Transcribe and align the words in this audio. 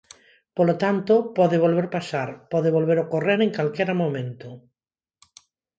Polo 0.57 0.75
tanto, 0.83 1.13
pode 1.37 1.57
volver 1.65 1.87
pasar, 1.97 2.29
pode 2.51 2.69
volver 2.77 2.97
ocorrer 3.05 3.39
en 3.41 3.51
calquera 3.57 3.93
momento. 4.03 4.49